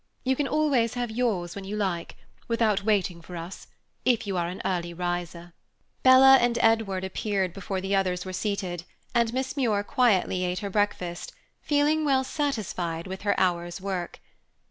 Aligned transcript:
You 0.23 0.35
can 0.35 0.47
always 0.47 0.95
have 0.95 1.11
yours 1.11 1.53
when 1.53 1.63
you 1.63 1.75
like, 1.75 2.15
without 2.47 2.83
waiting 2.83 3.21
for 3.21 3.37
us 3.37 3.67
if 4.03 4.25
you 4.25 4.35
are 4.35 4.47
an 4.47 4.59
early 4.65 4.95
riser." 4.95 5.53
Bella 6.01 6.37
and 6.37 6.57
Edward 6.59 7.03
appeared 7.03 7.53
before 7.53 7.79
the 7.79 7.95
others 7.95 8.25
were 8.25 8.33
seated, 8.33 8.83
and 9.13 9.31
Miss 9.31 9.55
Muir 9.55 9.83
quietly 9.83 10.43
ate 10.43 10.57
her 10.57 10.71
breakfast, 10.71 11.33
feeling 11.61 12.03
well 12.03 12.23
satisfied 12.23 13.05
with 13.05 13.21
her 13.21 13.39
hour's 13.39 13.79
work. 13.79 14.19